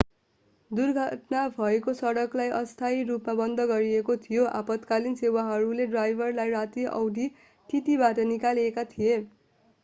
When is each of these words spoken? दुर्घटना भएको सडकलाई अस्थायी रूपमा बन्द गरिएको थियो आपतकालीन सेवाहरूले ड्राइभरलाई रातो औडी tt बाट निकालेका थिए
दुर्घटना 0.71 1.41
भएको 1.57 1.93
सडकलाई 1.99 2.49
अस्थायी 2.59 3.03
रूपमा 3.09 3.35
बन्द 3.41 3.65
गरिएको 3.73 4.15
थियो 4.23 4.47
आपतकालीन 4.61 5.19
सेवाहरूले 5.21 5.87
ड्राइभरलाई 5.93 6.55
रातो 6.55 6.87
औडी 6.95 7.29
tt 7.69 8.01
बाट 8.05 8.25
निकालेका 8.33 8.89
थिए 8.91 9.21